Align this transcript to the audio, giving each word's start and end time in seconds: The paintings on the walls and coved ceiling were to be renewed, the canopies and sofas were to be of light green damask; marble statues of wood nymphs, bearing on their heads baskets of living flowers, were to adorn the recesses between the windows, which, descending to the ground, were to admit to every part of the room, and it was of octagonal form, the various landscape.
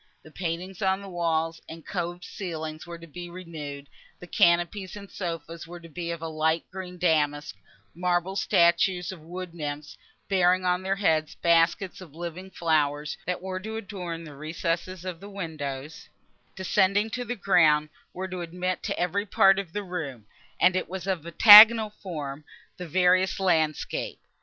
The 0.23 0.31
paintings 0.31 0.81
on 0.81 0.99
the 1.03 1.07
walls 1.07 1.61
and 1.69 1.85
coved 1.85 2.23
ceiling 2.25 2.79
were 2.87 2.97
to 2.97 3.05
be 3.05 3.29
renewed, 3.29 3.87
the 4.19 4.25
canopies 4.25 4.95
and 4.95 5.11
sofas 5.11 5.67
were 5.67 5.79
to 5.79 5.89
be 5.89 6.09
of 6.09 6.23
light 6.23 6.65
green 6.71 6.97
damask; 6.97 7.55
marble 7.93 8.35
statues 8.35 9.11
of 9.11 9.21
wood 9.21 9.53
nymphs, 9.53 9.95
bearing 10.27 10.65
on 10.65 10.81
their 10.81 10.95
heads 10.95 11.35
baskets 11.35 12.01
of 12.01 12.15
living 12.15 12.49
flowers, 12.49 13.15
were 13.41 13.59
to 13.59 13.75
adorn 13.77 14.23
the 14.23 14.33
recesses 14.35 15.03
between 15.03 15.19
the 15.19 15.29
windows, 15.29 16.09
which, 16.13 16.55
descending 16.57 17.11
to 17.11 17.23
the 17.23 17.35
ground, 17.35 17.89
were 18.11 18.27
to 18.27 18.41
admit 18.41 18.81
to 18.81 18.97
every 18.99 19.27
part 19.27 19.59
of 19.59 19.71
the 19.71 19.83
room, 19.83 20.25
and 20.59 20.75
it 20.75 20.89
was 20.89 21.05
of 21.05 21.27
octagonal 21.27 21.91
form, 21.91 22.43
the 22.77 22.87
various 22.87 23.39
landscape. 23.39 24.17